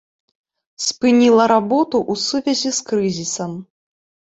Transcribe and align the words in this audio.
Спыніла 0.85 1.43
работу 1.53 1.97
ў 2.11 2.25
сувязі 2.27 2.77
з 2.83 2.93
крызісам. 2.93 3.51